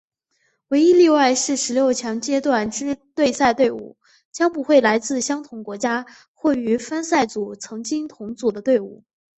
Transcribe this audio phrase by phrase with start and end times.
[0.69, 3.97] 唯一例外是十六强阶段之对赛对伍
[4.31, 7.09] 将不会来自相同国家或于分组
[7.53, 9.03] 赛曾经同组的队伍。